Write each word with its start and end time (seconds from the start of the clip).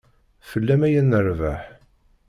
Fell-am 0.49 0.81
ay 0.87 0.95
nerbeḥ. 1.03 1.61